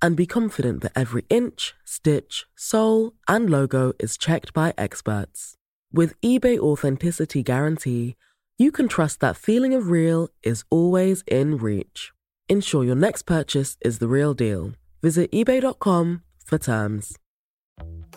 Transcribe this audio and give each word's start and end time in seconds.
and 0.00 0.16
be 0.16 0.26
confident 0.26 0.82
that 0.82 0.92
every 0.94 1.24
inch, 1.28 1.74
stitch, 1.84 2.46
sole, 2.56 3.12
and 3.26 3.50
logo 3.50 3.92
is 3.98 4.16
checked 4.16 4.52
by 4.52 4.74
experts. 4.78 5.54
With 5.92 6.20
eBay 6.20 6.58
Authenticity 6.58 7.42
Guarantee, 7.42 8.16
you 8.58 8.72
can 8.72 8.88
trust 8.88 9.20
that 9.20 9.36
feeling 9.36 9.74
of 9.74 9.88
real 9.88 10.28
is 10.42 10.64
always 10.70 11.22
in 11.26 11.56
reach. 11.56 12.12
Ensure 12.48 12.84
your 12.84 12.96
next 12.96 13.22
purchase 13.22 13.76
is 13.80 13.98
the 13.98 14.08
real 14.08 14.34
deal. 14.34 14.72
Visit 15.02 15.30
eBay.com 15.32 16.22
for 16.44 16.58
terms. 16.58 17.16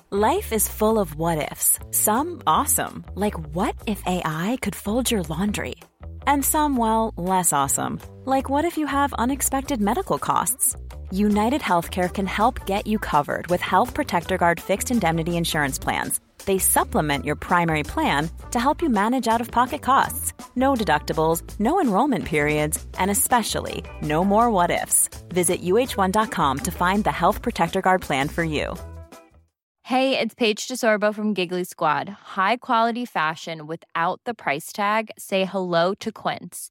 Life 0.09 0.51
is 0.51 0.67
full 0.67 0.99
of 0.99 1.15
what 1.15 1.51
ifs. 1.51 1.79
Some 1.91 2.41
awesome, 2.45 3.05
like 3.15 3.37
what 3.55 3.75
if 3.87 4.01
AI 4.05 4.57
could 4.61 4.75
fold 4.75 5.09
your 5.09 5.21
laundry? 5.23 5.75
And 6.27 6.43
some, 6.43 6.75
well, 6.75 7.13
less 7.15 7.53
awesome, 7.53 7.99
like 8.25 8.49
what 8.49 8.65
if 8.65 8.77
you 8.77 8.87
have 8.87 9.13
unexpected 9.13 9.79
medical 9.79 10.17
costs? 10.19 10.75
United 11.11 11.61
Healthcare 11.61 12.13
can 12.13 12.25
help 12.25 12.65
get 12.65 12.87
you 12.87 12.97
covered 12.97 13.47
with 13.47 13.61
Health 13.61 13.93
Protector 13.93 14.37
Guard 14.37 14.59
fixed 14.59 14.91
indemnity 14.91 15.37
insurance 15.37 15.77
plans. 15.77 16.19
They 16.45 16.57
supplement 16.57 17.25
your 17.25 17.35
primary 17.35 17.83
plan 17.83 18.29
to 18.51 18.59
help 18.59 18.81
you 18.81 18.89
manage 18.89 19.27
out 19.27 19.41
of 19.41 19.51
pocket 19.51 19.81
costs. 19.81 20.33
No 20.55 20.73
deductibles, 20.73 21.43
no 21.59 21.79
enrollment 21.79 22.25
periods, 22.25 22.83
and 22.97 23.11
especially 23.11 23.83
no 24.01 24.25
more 24.25 24.49
what 24.49 24.71
ifs. 24.71 25.09
Visit 25.29 25.61
uh1.com 25.61 26.59
to 26.59 26.71
find 26.71 27.03
the 27.03 27.11
Health 27.11 27.41
Protector 27.41 27.81
Guard 27.81 28.01
plan 28.01 28.27
for 28.27 28.43
you. 28.43 28.73
Hey, 29.83 30.17
it's 30.17 30.33
Paige 30.33 30.67
DeSorbo 30.67 31.13
from 31.13 31.33
Giggly 31.33 31.65
Squad. 31.65 32.07
High 32.07 32.57
quality 32.57 33.03
fashion 33.05 33.67
without 33.67 34.21
the 34.23 34.33
price 34.33 34.71
tag? 34.71 35.11
Say 35.17 35.43
hello 35.43 35.93
to 35.95 36.11
Quince. 36.13 36.70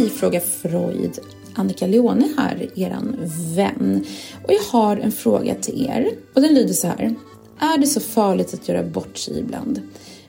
Hej, 0.00 0.10
Fråga 0.10 0.40
Freud. 0.40 1.18
Annika 1.54 1.86
Leone 1.86 2.28
här, 2.38 2.70
eran 2.76 3.16
vän. 3.56 4.04
Och 4.44 4.52
jag 4.52 4.62
har 4.62 4.96
en 4.96 5.12
fråga 5.12 5.54
till 5.54 5.86
er. 5.86 6.10
Och 6.34 6.40
den 6.40 6.54
lyder 6.54 6.74
så 6.74 6.86
här. 6.86 7.14
Är 7.58 7.78
det 7.78 7.86
så 7.86 8.00
farligt 8.00 8.54
att 8.54 8.68
göra 8.68 8.82
bort 8.82 9.18
sig 9.18 9.38
ibland? 9.38 9.80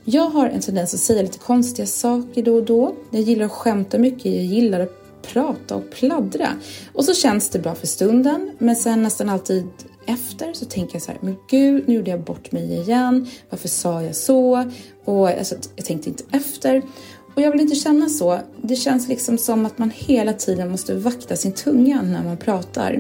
Jag 0.03 0.29
har 0.29 0.47
en 0.47 0.61
tendens 0.61 0.93
att 0.93 0.99
säga 0.99 1.21
lite 1.21 1.39
konstiga 1.39 1.85
saker 1.85 2.43
då 2.43 2.55
och 2.55 2.63
då. 2.63 2.95
Jag 3.11 3.21
gillar 3.21 3.45
att 3.45 3.51
skämta 3.51 3.97
mycket, 3.97 4.25
jag 4.25 4.43
gillar 4.43 4.79
att 4.79 5.21
prata 5.21 5.75
och 5.75 5.91
pladdra. 5.91 6.47
Och 6.93 7.05
så 7.05 7.13
känns 7.13 7.49
det 7.49 7.59
bra 7.59 7.75
för 7.75 7.87
stunden, 7.87 8.51
men 8.57 8.75
sen 8.75 9.03
nästan 9.03 9.29
alltid 9.29 9.67
efter 10.05 10.53
så 10.53 10.65
tänker 10.65 10.95
jag 10.95 11.01
så 11.01 11.11
här, 11.11 11.19
men 11.21 11.35
gud, 11.49 11.87
nu 11.87 11.93
gjorde 11.93 12.11
jag 12.11 12.23
bort 12.23 12.51
mig 12.51 12.73
igen. 12.73 13.27
Varför 13.49 13.67
sa 13.67 14.01
jag 14.01 14.15
så? 14.15 14.71
Och 15.05 15.29
alltså, 15.29 15.55
jag 15.75 15.85
tänkte 15.85 16.09
inte 16.09 16.23
efter. 16.31 16.81
Och 17.35 17.41
jag 17.41 17.51
vill 17.51 17.61
inte 17.61 17.75
känna 17.75 18.09
så. 18.09 18.39
Det 18.61 18.75
känns 18.75 19.07
liksom 19.07 19.37
som 19.37 19.65
att 19.65 19.77
man 19.77 19.91
hela 19.95 20.33
tiden 20.33 20.71
måste 20.71 20.95
vakta 20.95 21.35
sin 21.35 21.51
tunga 21.51 22.01
när 22.01 22.23
man 22.23 22.37
pratar. 22.37 22.99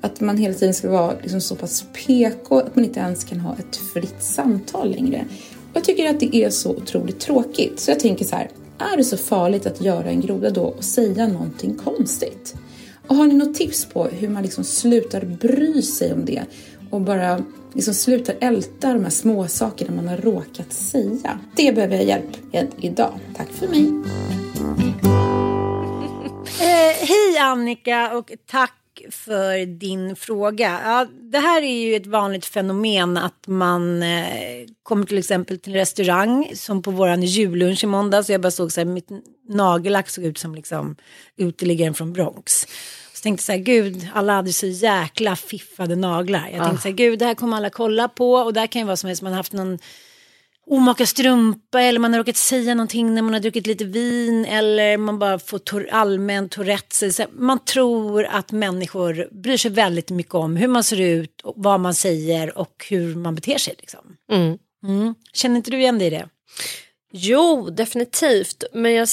Att 0.00 0.20
man 0.20 0.36
hela 0.36 0.54
tiden 0.54 0.74
ska 0.74 0.90
vara 0.90 1.14
liksom 1.22 1.40
så 1.40 1.56
pass 1.56 1.84
PK 1.92 2.58
att 2.58 2.76
man 2.76 2.84
inte 2.84 3.00
ens 3.00 3.24
kan 3.24 3.40
ha 3.40 3.56
ett 3.58 3.76
fritt 3.76 4.22
samtal 4.22 4.90
längre. 4.90 5.24
Och 5.70 5.76
jag 5.76 5.84
tycker 5.84 6.10
att 6.10 6.20
det 6.20 6.36
är 6.36 6.50
så 6.50 6.70
otroligt 6.70 7.20
tråkigt. 7.20 7.80
Så 7.80 7.90
jag 7.90 8.00
tänker 8.00 8.24
så 8.24 8.36
här, 8.36 8.50
är 8.78 8.96
det 8.96 9.04
så 9.04 9.16
farligt 9.16 9.66
att 9.66 9.80
göra 9.80 10.10
en 10.10 10.20
groda 10.20 10.50
då 10.50 10.62
och 10.62 10.84
säga 10.84 11.28
någonting 11.28 11.74
konstigt? 11.74 12.54
Och 13.06 13.16
har 13.16 13.26
ni 13.26 13.34
något 13.34 13.54
tips 13.54 13.84
på 13.84 14.04
hur 14.04 14.28
man 14.28 14.42
liksom 14.42 14.64
slutar 14.64 15.24
bry 15.24 15.82
sig 15.82 16.12
om 16.12 16.24
det 16.24 16.42
och 16.90 17.00
bara 17.00 17.44
liksom 17.72 17.94
slutar 17.94 18.36
älta 18.40 18.92
de 18.92 19.02
här 19.02 19.10
små 19.10 19.48
sakerna 19.48 19.94
man 19.94 20.08
har 20.08 20.16
råkat 20.16 20.72
säga? 20.72 21.38
Det 21.56 21.72
behöver 21.72 21.96
jag 21.96 22.04
hjälp 22.04 22.52
med 22.52 22.68
idag. 22.80 23.18
Tack 23.36 23.48
för 23.48 23.68
mig! 23.68 23.92
Eh, 26.60 27.06
hej 27.06 27.38
Annika 27.40 28.16
och 28.16 28.32
tack 28.46 28.82
för 29.10 29.66
din 29.66 30.16
fråga. 30.16 30.80
Ja, 30.84 31.06
det 31.32 31.38
här 31.38 31.62
är 31.62 31.84
ju 31.84 31.96
ett 31.96 32.06
vanligt 32.06 32.44
fenomen 32.44 33.16
att 33.16 33.46
man 33.46 34.02
eh, 34.02 34.66
kommer 34.82 35.06
till 35.06 35.18
exempel 35.18 35.58
till 35.58 35.72
en 35.72 35.78
restaurang 35.78 36.50
som 36.54 36.82
på 36.82 36.90
våran 36.90 37.22
jullunch 37.22 37.84
i 37.84 37.86
måndags. 37.86 38.30
Jag 38.30 38.40
bara 38.40 38.50
såg 38.50 38.72
så 38.72 38.80
här, 38.80 38.84
mitt 38.84 39.08
nagellack 39.48 40.10
såg 40.10 40.24
ut 40.24 40.38
som 40.38 40.54
liksom 40.54 40.96
uteliggaren 41.36 41.94
från 41.94 42.12
Bronx. 42.12 42.66
Så 43.22 43.24
tänkte 43.24 43.44
så 43.44 43.52
här, 43.52 43.58
gud, 43.58 44.08
alla 44.14 44.32
hade 44.32 44.52
så 44.52 44.66
jäkla 44.66 45.36
fiffade 45.36 45.96
naglar. 45.96 46.48
Jag 46.52 46.64
tänkte 46.64 46.82
så 46.82 46.88
här, 46.88 46.96
gud, 46.96 47.18
det 47.18 47.24
här 47.24 47.34
kommer 47.34 47.56
alla 47.56 47.70
kolla 47.70 48.08
på 48.08 48.32
och 48.32 48.52
där 48.52 48.66
kan 48.66 48.80
ju 48.82 48.86
vara 48.86 48.96
som 48.96 49.08
helst, 49.08 49.22
man 49.22 49.32
har 49.32 49.36
haft 49.36 49.52
någon 49.52 49.78
omaka 50.66 51.06
strumpa 51.06 51.82
eller 51.82 52.00
man 52.00 52.12
har 52.12 52.18
råkat 52.18 52.36
säga 52.36 52.74
någonting 52.74 53.14
när 53.14 53.22
man 53.22 53.32
har 53.32 53.40
druckit 53.40 53.66
lite 53.66 53.84
vin 53.84 54.44
eller 54.44 54.96
man 54.96 55.18
bara 55.18 55.38
får 55.38 55.58
tor 55.58 55.88
allmän 55.90 56.48
Tourettes. 56.48 57.20
Man 57.32 57.64
tror 57.64 58.24
att 58.24 58.52
människor 58.52 59.28
bryr 59.42 59.56
sig 59.56 59.70
väldigt 59.70 60.10
mycket 60.10 60.34
om 60.34 60.56
hur 60.56 60.68
man 60.68 60.84
ser 60.84 61.00
ut, 61.00 61.40
och 61.40 61.54
vad 61.56 61.80
man 61.80 61.94
säger 61.94 62.58
och 62.58 62.86
hur 62.88 63.14
man 63.14 63.34
beter 63.34 63.58
sig. 63.58 63.74
Liksom. 63.78 64.00
Mm. 64.32 64.58
Mm. 64.84 65.14
Känner 65.32 65.56
inte 65.56 65.70
du 65.70 65.78
igen 65.78 65.98
dig 65.98 66.06
i 66.06 66.10
det? 66.10 66.28
Jo, 67.12 67.70
definitivt. 67.70 68.64
Men 68.72 68.92
jag 68.92 69.08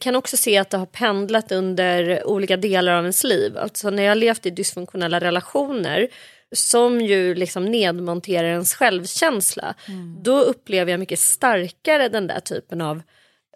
kan 0.00 0.16
också 0.16 0.36
se 0.36 0.58
att 0.58 0.70
det 0.70 0.76
har 0.76 0.86
pendlat 0.86 1.52
under 1.52 2.26
olika 2.26 2.56
delar 2.56 2.92
av 2.92 3.04
ens 3.04 3.24
liv. 3.24 3.58
Alltså 3.58 3.90
när 3.90 4.02
jag 4.02 4.10
har 4.10 4.16
levt 4.16 4.46
i 4.46 4.50
dysfunktionella 4.50 5.20
relationer 5.20 6.08
som 6.52 7.00
ju 7.00 7.34
liksom 7.34 7.64
nedmonterar 7.64 8.48
ens 8.48 8.74
självkänsla. 8.74 9.74
Mm. 9.88 10.22
Då 10.22 10.40
upplever 10.40 10.90
jag 10.90 11.00
mycket 11.00 11.18
starkare 11.18 12.08
den 12.08 12.26
där 12.26 12.40
typen 12.40 12.80
av 12.80 13.02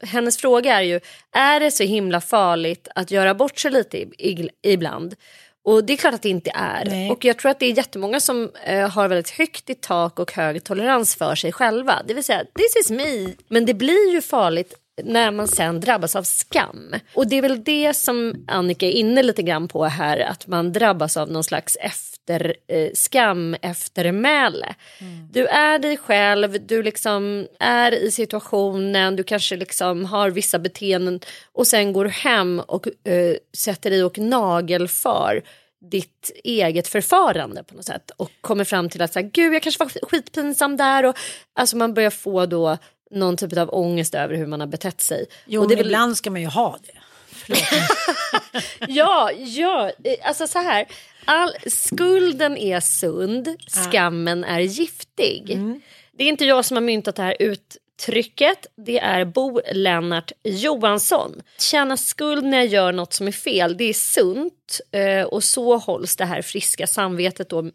hennes 0.03 0.37
fråga 0.37 0.75
är 0.75 0.83
ju, 0.83 1.01
är 1.33 1.61
det 1.61 1.71
så 1.71 1.83
himla 1.83 2.21
farligt 2.21 2.89
att 2.95 3.11
göra 3.11 3.35
bort 3.35 3.59
sig 3.59 3.71
lite 3.71 4.05
ibland? 4.63 5.15
Och 5.65 5.85
det 5.85 5.93
är 5.93 5.97
klart 5.97 6.15
att 6.15 6.23
det 6.23 6.29
inte 6.29 6.51
är. 6.55 6.85
Nej. 6.85 7.11
Och 7.11 7.25
jag 7.25 7.39
tror 7.39 7.51
att 7.51 7.59
det 7.59 7.67
är 7.67 7.77
jättemånga 7.77 8.21
som 8.21 8.51
eh, 8.65 8.89
har 8.89 9.09
väldigt 9.09 9.31
högt 9.31 9.71
i 9.71 9.75
tak 9.75 10.19
och 10.19 10.33
hög 10.33 10.65
tolerans 10.65 11.15
för 11.15 11.35
sig 11.35 11.53
själva. 11.53 12.03
Det 12.07 12.15
vill 12.15 12.25
säga, 12.25 12.45
this 12.55 12.77
is 12.85 12.91
me. 12.91 13.35
Men 13.49 13.67
det 13.67 13.75
blir 13.75 14.13
ju 14.13 14.21
farligt 14.21 14.75
när 15.03 15.31
man 15.31 15.49
sen 15.49 15.81
drabbas 15.81 16.17
av 16.17 16.23
skam. 16.23 16.95
Och 17.15 17.27
det 17.27 17.37
är 17.37 17.43
väl 17.43 17.65
det 17.65 17.95
som 17.95 18.45
Annika 18.49 18.87
är 18.87 18.91
inne 18.91 19.23
lite 19.23 19.43
grann 19.43 19.69
på 19.69 19.85
här, 19.85 20.21
att 20.21 20.47
man 20.47 20.73
drabbas 20.73 21.17
av 21.17 21.31
någon 21.31 21.45
slags 21.45 21.77
efter, 22.23 22.55
eh, 22.69 22.91
skam 22.95 23.57
eftermäle. 23.63 24.75
Mm. 24.99 25.29
Du 25.33 25.47
är 25.47 25.79
dig 25.79 25.97
själv, 25.97 26.67
du 26.67 26.83
liksom 26.83 27.47
är 27.61 27.93
i 27.93 28.11
situationen, 28.11 29.17
du 29.17 29.23
kanske 29.23 29.57
liksom 29.57 30.05
har 30.05 30.31
vissa 30.31 30.59
beteenden 30.59 31.21
och 31.53 31.67
sen 31.67 31.93
går 31.93 32.05
du 32.05 32.11
hem 32.11 32.61
och 32.67 32.87
eh, 32.87 33.37
sätter 33.57 33.91
dig 33.91 34.05
och 34.05 34.19
nagelfar 34.19 35.43
ditt 35.91 36.31
eget 36.45 36.89
förfarande 36.89 37.65
på 37.65 37.75
något 37.75 37.85
sätt 37.85 38.11
och 38.17 38.31
kommer 38.41 38.65
fram 38.65 38.89
till 38.89 39.03
att 39.03 39.13
så 39.13 39.19
här, 39.19 39.31
gud 39.33 39.55
jag 39.55 39.63
kanske 39.63 39.85
var 39.85 40.09
skitpinsam 40.09 40.77
där 40.77 41.05
och 41.05 41.17
alltså 41.55 41.77
man 41.77 41.95
börjar 41.95 42.11
få 42.11 42.47
då 42.47 42.79
någon 43.11 43.37
typ 43.37 43.59
av 43.59 43.75
ångest 43.75 44.15
över 44.15 44.35
hur 44.35 44.47
man 44.47 44.61
har 44.61 44.67
betett 44.67 45.01
sig. 45.01 45.27
Jo, 45.47 45.63
och 45.63 45.69
det 45.69 45.77
men 45.77 45.87
ibland 45.87 46.17
ska 46.17 46.31
man 46.31 46.41
ju 46.41 46.47
ha 46.47 46.79
det. 46.83 46.99
ja, 48.89 49.31
ja, 49.33 49.91
alltså 50.25 50.47
så 50.47 50.59
här. 50.59 50.87
All, 51.25 51.55
skulden 51.67 52.57
är 52.57 52.81
sund, 52.81 53.49
skammen 53.69 54.45
är 54.45 54.61
giftig. 54.61 55.51
Mm. 55.51 55.81
Det 56.13 56.25
är 56.25 56.29
inte 56.29 56.45
jag 56.45 56.65
som 56.65 56.77
har 56.77 56.83
myntat 56.83 57.17
det 57.17 57.23
här 57.23 57.37
uttrycket. 57.39 58.67
Det 58.77 58.99
är 58.99 59.25
Bo 59.25 59.61
Lennart 59.73 60.33
Johansson. 60.43 61.43
Känna 61.59 61.97
skuld 61.97 62.45
när 62.45 62.59
jag 62.59 62.67
gör 62.67 62.93
något 62.93 63.13
som 63.13 63.29
är 63.29 63.33
fel, 63.33 63.77
det 63.77 63.85
är 63.85 63.93
sunt. 63.93 64.81
Eh, 64.91 65.23
och 65.23 65.45
så 65.45 65.77
hålls 65.77 66.17
det 66.17 66.25
här 66.25 66.43
friska 66.43 66.87
samvetet 66.87 67.49
då 67.49 67.71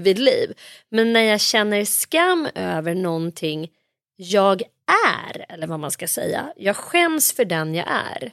vid 0.00 0.18
liv. 0.18 0.54
Men 0.88 1.12
när 1.12 1.22
jag 1.22 1.40
känner 1.40 1.84
skam 1.84 2.48
över 2.54 2.94
någonting 2.94 3.68
jag 4.16 4.62
är, 5.26 5.46
eller 5.48 5.66
vad 5.66 5.80
man 5.80 5.90
ska 5.90 6.08
säga. 6.08 6.52
Jag 6.56 6.76
skäms 6.76 7.32
för 7.32 7.44
den 7.44 7.74
jag 7.74 7.86
är. 7.88 8.32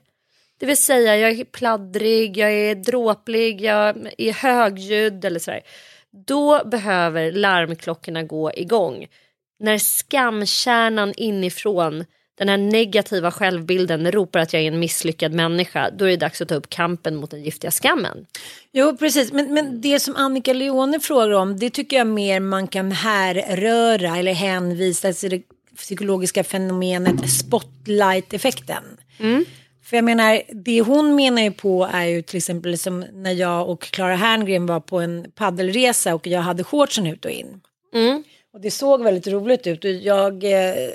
Det 0.59 0.65
vill 0.65 0.77
säga 0.77 1.18
jag 1.18 1.31
är 1.31 1.45
pladdrig, 1.45 2.38
jag 2.38 2.51
är 2.51 2.75
dråplig, 2.75 3.62
jag 3.62 3.95
är 4.18 4.33
högljudd 4.33 5.25
eller 5.25 5.39
sådär. 5.39 5.62
Då 6.27 6.65
behöver 6.65 7.31
larmklockorna 7.31 8.24
gå 8.24 8.51
igång. 8.54 9.07
När 9.59 9.77
skamkärnan 9.77 11.13
inifrån, 11.18 12.06
den 12.38 12.50
här 12.50 12.57
negativa 12.57 13.31
självbilden 13.31 14.12
ropar 14.12 14.39
att 14.39 14.54
jag 14.54 14.62
är 14.62 14.68
en 14.68 14.80
misslyckad 14.80 15.33
människa, 15.33 15.89
då 15.89 16.06
är 16.06 16.09
det 16.09 16.18
dags 16.18 16.42
att 16.42 16.50
ta 16.50 16.56
upp 16.56 16.69
kampen 16.69 17.15
mot 17.15 17.31
den 17.31 17.44
giftiga 17.44 17.71
skammen. 17.71 18.25
Jo, 18.71 18.98
precis. 18.98 19.31
Men, 19.31 19.54
men 19.54 19.81
det 19.81 20.00
som 20.00 20.15
Annika 20.15 20.54
Leone 20.54 21.00
frågar 21.00 21.31
om, 21.31 21.59
det 21.59 21.69
tycker 21.69 21.98
jag 21.98 22.07
mer 22.07 22.39
man 22.39 22.68
kan 22.68 22.92
härröra 22.92 24.18
eller 24.18 24.33
hänvisa 24.33 25.13
till 25.13 25.30
det 25.30 25.42
psykologiska 25.75 26.44
fenomenet 26.44 27.30
spotlight-effekten. 27.30 28.83
Mm. 29.19 29.45
För 29.88 29.98
jag 29.98 30.04
menar, 30.06 30.42
det 30.63 30.81
hon 30.81 31.16
menar 31.16 31.42
ju 31.42 31.51
på 31.51 31.89
är 31.94 32.06
ju 32.06 32.22
till 32.22 32.38
exempel 32.38 32.78
som 32.78 33.06
när 33.13 33.31
jag 33.31 33.69
och 33.69 33.81
Clara 33.81 34.16
Herngren 34.16 34.66
var 34.66 34.80
på 34.80 35.00
en 35.00 35.31
paddelresa 35.36 36.16
och 36.16 36.28
jag 36.28 36.42
hade 36.42 36.63
shortsen 36.63 37.07
ut 37.07 37.25
och 37.25 37.31
in. 37.31 37.62
Mm. 37.94 38.24
Och 38.54 38.62
det 38.62 38.72
såg 38.72 39.04
väldigt 39.04 39.28
roligt 39.28 39.68
ut 39.68 39.86
och 39.86 39.92
jag 39.92 40.44
eh, 40.44 40.89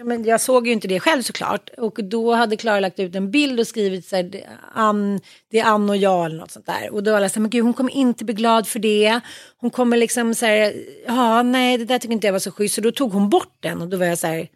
Ja, 0.00 0.04
men 0.04 0.24
jag 0.24 0.40
såg 0.40 0.66
ju 0.66 0.72
inte 0.72 0.88
det 0.88 1.00
själv 1.00 1.22
såklart. 1.22 1.70
Och 1.76 2.04
då 2.04 2.34
hade 2.34 2.56
Klara 2.56 2.80
lagt 2.80 2.98
ut 2.98 3.14
en 3.14 3.30
bild 3.30 3.60
och 3.60 3.66
skrivit 3.66 4.06
så 4.06 4.16
här, 4.16 4.46
Ann, 4.74 5.20
det 5.50 5.58
är 5.58 5.64
Ann 5.64 5.90
och 5.90 5.96
jag 5.96 6.26
eller 6.26 6.36
något 6.36 6.50
sånt 6.50 6.66
där. 6.66 6.90
Och 6.90 7.02
då 7.02 7.10
var 7.10 7.18
alla 7.18 7.28
så 7.28 7.34
här, 7.34 7.40
men 7.40 7.50
gud 7.50 7.64
hon 7.64 7.74
kommer 7.74 7.92
inte 7.92 8.24
bli 8.24 8.34
glad 8.34 8.68
för 8.68 8.78
det. 8.78 9.20
Hon 9.56 9.70
kommer 9.70 9.96
liksom 9.96 10.34
så 10.34 10.46
här, 10.46 10.74
ja 11.06 11.42
nej 11.42 11.78
det 11.78 11.84
där 11.84 11.98
tycker 11.98 12.12
inte 12.12 12.26
jag 12.26 12.32
var 12.32 12.38
så 12.38 12.50
schysst. 12.50 12.74
Så 12.74 12.80
då 12.80 12.92
tog 12.92 13.12
hon 13.12 13.28
bort 13.28 13.56
den 13.60 13.82
och 13.82 13.88
då 13.88 13.96
var 13.96 14.06
jag 14.06 14.18
så 14.18 14.26
här, 14.26 14.48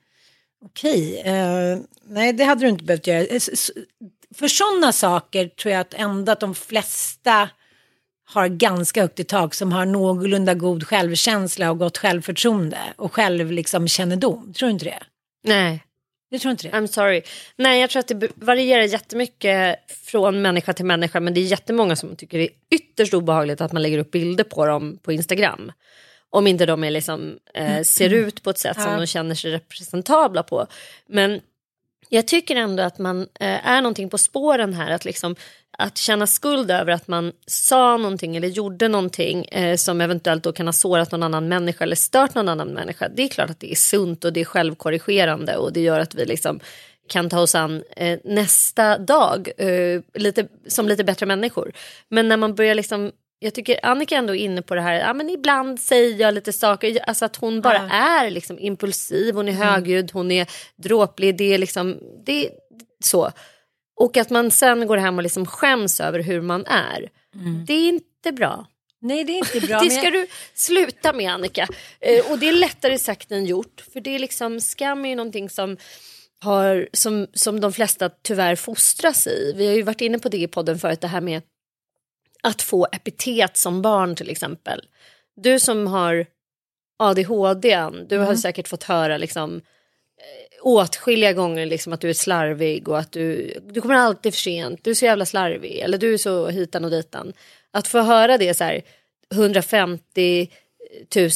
okej, 0.65 1.23
uh, 1.27 1.83
nej 2.07 2.33
det 2.33 2.45
hade 2.45 2.61
du 2.61 2.69
inte 2.69 2.85
behövt 2.85 3.07
göra. 3.07 3.21
Eh, 3.21 3.41
för 4.35 4.49
sådana 4.49 4.93
saker 4.93 5.49
tror 5.49 5.73
jag 5.73 5.81
att 5.81 5.95
ändå 5.95 6.33
att 6.33 6.41
de 6.41 6.55
flesta 6.55 7.49
har 8.27 8.49
ganska 8.49 9.01
högt 9.01 9.21
i 9.21 9.25
tak 9.25 9.55
som 9.55 9.73
har 9.73 9.87
någorlunda 9.87 10.55
god 10.55 10.85
självkänsla 10.87 11.71
och 11.71 11.79
gott 11.79 11.99
självförtroende 11.99 12.79
och 12.97 13.13
själv 13.13 13.53
liksom 13.53 13.89
kännedom. 13.89 14.53
Tror 14.53 14.67
du 14.67 14.73
inte 14.73 14.85
det? 14.85 15.03
Nej. 15.45 15.85
Jag 16.29 16.41
tror 16.41 16.51
inte 16.51 16.69
det. 16.69 16.77
I'm 16.77 16.87
sorry. 16.87 17.23
Nej, 17.57 17.81
jag 17.81 17.91
tror 17.91 18.01
att 18.01 18.09
det 18.09 18.29
varierar 18.35 18.83
jättemycket 18.83 19.79
från 20.05 20.43
människa 20.43 20.73
till 20.73 20.85
människa. 20.85 21.21
Men 21.21 21.35
det 21.35 21.41
är 21.41 21.43
jättemånga 21.43 21.97
som 21.97 22.17
tycker 22.17 22.39
det 22.39 22.45
är 22.45 22.51
ytterst 22.71 23.15
obehagligt 23.15 23.61
att 23.61 23.73
man 23.73 23.83
lägger 23.83 23.99
upp 23.99 24.11
bilder 24.11 24.45
på 24.45 24.67
dem 24.67 24.99
på 25.03 25.13
Instagram. 25.13 25.73
Om 26.35 26.47
inte 26.47 26.67
de 26.67 26.85
är 26.85 26.91
liksom, 26.91 27.39
eh, 27.55 27.83
ser 27.83 28.07
mm. 28.07 28.25
ut 28.25 28.43
på 28.43 28.51
ett 28.51 28.59
sätt 28.59 28.83
som 28.83 28.99
de 28.99 29.07
känner 29.07 29.35
sig 29.35 29.51
representabla 29.51 30.43
på. 30.43 30.67
Men 31.07 31.41
jag 32.09 32.27
tycker 32.27 32.57
ändå 32.57 32.83
att 32.83 32.99
man 32.99 33.21
eh, 33.21 33.69
är 33.69 33.81
någonting 33.81 34.11
på 34.11 34.19
spåren 34.19 34.75
här. 34.75 34.91
Att, 34.91 35.05
liksom, 35.05 35.37
att 35.79 35.99
känna 35.99 36.27
skuld 36.27 36.71
över 36.71 36.93
att 36.93 37.09
man 37.09 37.33
sa 37.47 37.97
någonting 37.97 38.37
eller 38.37 38.49
gjorde 38.49 38.89
någonting 38.89 39.45
eh, 39.45 39.77
som 39.77 40.01
eventuellt 40.01 40.45
då 40.45 40.53
kan 40.53 40.67
ha 40.67 40.73
sårat 40.73 41.13
någon 41.13 41.23
annan 41.23 41.49
människa 41.49 41.85
eller 41.85 41.97
stört 41.97 42.35
någon 42.35 42.49
annan 42.49 42.69
människa. 42.69 43.09
Det 43.09 43.23
är 43.23 43.29
klart 43.29 43.51
att 43.51 43.61
det 43.61 43.73
är 43.73 43.77
sunt 43.77 44.25
och 44.25 44.33
det 44.33 44.41
är 44.41 44.45
självkorrigerande 44.45 45.57
och 45.57 45.73
det 45.73 45.81
gör 45.81 46.01
att 46.01 46.15
vi 46.15 46.25
liksom 46.25 46.61
kan 47.09 47.31
ta 47.31 47.41
oss 47.41 47.55
an 47.55 47.83
eh, 47.97 48.19
nästa 48.25 48.99
dag 48.99 49.49
eh, 49.57 50.01
lite, 50.15 50.49
som 50.67 50.89
lite 50.89 51.05
bättre 51.05 51.27
människor. 51.27 51.73
Men 52.09 52.29
när 52.29 52.37
man 52.37 52.55
börjar 52.55 52.75
liksom 52.75 53.13
jag 53.45 53.55
tycker 53.55 53.81
Annika 53.83 54.17
ändå 54.17 54.35
är 54.35 54.39
inne 54.39 54.63
på 54.63 54.75
det 54.75 54.81
här, 54.81 54.95
ja, 54.95 55.15
men 55.15 55.31
ibland 55.31 55.81
säger 55.81 56.21
jag 56.21 56.35
lite 56.35 56.53
saker, 56.53 56.99
alltså 57.07 57.25
att 57.25 57.37
hon 57.37 57.61
bara 57.61 57.75
ja. 57.75 57.91
är 57.91 58.31
liksom 58.31 58.59
impulsiv, 58.59 59.35
hon 59.35 59.49
är 59.49 59.53
mm. 59.53 59.69
högljudd, 59.69 60.11
hon 60.13 60.31
är 60.31 60.47
dråplig, 60.77 61.37
det 61.37 61.55
är 61.55 61.59
liksom, 61.59 61.99
det 62.27 62.47
är 62.47 62.51
så. 63.05 63.31
Och 63.97 64.17
att 64.17 64.31
man 64.31 64.51
sen 64.51 64.87
går 64.87 64.97
hem 64.97 65.17
och 65.17 65.23
liksom 65.23 65.47
skäms 65.47 66.01
över 66.01 66.21
hur 66.21 66.41
man 66.41 66.67
är. 66.67 67.11
Det 67.67 67.73
är 67.73 67.89
inte 67.89 68.33
bra. 68.33 68.67
Nej, 69.01 69.25
det 69.25 69.33
är 69.33 69.39
inte 69.39 69.67
bra. 69.67 69.81
det 69.85 69.91
ska 69.91 70.05
jag- 70.05 70.13
du 70.13 70.27
sluta 70.55 71.13
med 71.13 71.33
Annika. 71.33 71.69
Eh, 72.01 72.33
och 72.33 72.39
det 72.39 72.49
är 72.49 72.53
lättare 72.53 72.99
sagt 72.99 73.33
än 73.33 73.47
gjort. 73.47 73.85
För 73.93 74.01
det 74.01 74.15
är 74.15 74.19
liksom, 74.19 74.61
skam 74.61 75.05
är 75.05 75.09
ju 75.09 75.15
någonting 75.15 75.51
som, 75.51 75.77
har, 76.41 76.89
som, 76.93 77.27
som 77.33 77.61
de 77.61 77.73
flesta 77.73 78.11
tyvärr 78.23 78.57
fostras 78.57 79.27
i. 79.27 79.55
Vi 79.57 79.67
har 79.67 79.75
ju 79.75 79.83
varit 79.83 80.01
inne 80.01 80.19
på 80.19 80.29
det 80.29 80.39
i 80.39 80.49
podden 80.49 80.79
förut, 80.79 81.01
det 81.01 81.09
här 81.09 81.21
med 81.21 81.43
att 82.45 82.63
få 82.63 82.87
epitet 82.93 83.57
som 83.57 83.83
barn 83.83 84.17
till 84.17 84.31
exempel. 84.31 84.81
Du 85.37 85.61
som 85.61 85.87
har 85.87 86.27
ADHD, 86.99 87.91
du 88.09 88.19
har 88.19 88.35
säkert 88.35 88.69
fått 88.69 88.83
höra 88.83 89.19
liksom 89.19 89.57
eh, 89.57 90.67
åtskilliga 90.67 91.33
gånger 91.33 91.67
liksom 91.67 91.93
att 91.93 92.01
du 92.01 92.11
är 92.11 92.15
slarvig 92.15 92.89
och 92.89 92.99
att 92.99 93.13
du, 93.13 93.59
du 93.71 93.81
kommer 93.81 93.95
alltid 93.95 94.35
för 94.35 94.41
sent, 94.41 94.85
du 94.85 94.91
är 94.91 94.95
så 94.95 95.05
jävla 95.05 95.27
slarvig 95.27 95.79
eller 95.79 95.99
du 95.99 96.15
är 96.15 96.19
så 96.19 96.49
hitan 96.49 96.85
och 96.85 96.91
ditan. 96.91 97.33
Att 97.71 97.89
få 97.89 98.01
höra 98.01 98.39
det 98.39 98.55
så 98.55 98.65
här 98.65 98.83
150 99.33 100.51